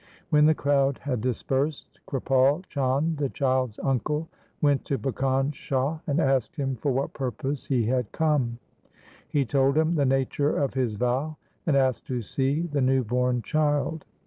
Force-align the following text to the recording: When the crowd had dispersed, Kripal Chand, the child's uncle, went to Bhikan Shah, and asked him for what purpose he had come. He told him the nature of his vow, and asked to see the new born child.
When 0.31 0.47
the 0.47 0.55
crowd 0.55 0.97
had 0.97 1.21
dispersed, 1.21 1.99
Kripal 2.07 2.63
Chand, 2.67 3.17
the 3.17 3.29
child's 3.29 3.77
uncle, 3.83 4.29
went 4.59 4.83
to 4.85 4.97
Bhikan 4.97 5.53
Shah, 5.53 5.99
and 6.07 6.19
asked 6.19 6.55
him 6.55 6.75
for 6.75 6.91
what 6.91 7.13
purpose 7.13 7.67
he 7.67 7.85
had 7.85 8.11
come. 8.11 8.57
He 9.29 9.45
told 9.45 9.77
him 9.77 9.93
the 9.93 10.05
nature 10.05 10.57
of 10.57 10.73
his 10.73 10.95
vow, 10.95 11.37
and 11.67 11.77
asked 11.77 12.07
to 12.07 12.23
see 12.23 12.61
the 12.61 12.81
new 12.81 13.03
born 13.03 13.43
child. 13.43 14.05